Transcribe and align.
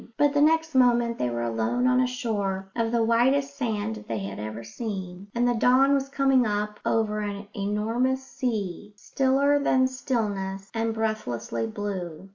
But 0.17 0.33
the 0.33 0.41
next 0.41 0.73
moment 0.73 1.19
they 1.19 1.29
were 1.29 1.43
alone 1.43 1.85
on 1.85 1.99
a 2.01 2.07
shore 2.07 2.71
of 2.75 2.91
the 2.91 3.03
whitest 3.03 3.55
sand 3.55 3.93
that 3.93 4.07
they 4.07 4.17
had 4.17 4.39
ever 4.39 4.63
seen, 4.63 5.27
and 5.35 5.47
the 5.47 5.53
dawn 5.53 5.93
was 5.93 6.09
coming 6.09 6.43
up 6.43 6.79
over 6.83 7.19
an 7.19 7.47
enormous 7.55 8.23
sea, 8.23 8.93
stiller 8.95 9.59
than 9.59 9.85
stillness 9.85 10.71
and 10.73 10.91
breathlessly 10.95 11.67
blue. 11.67 12.29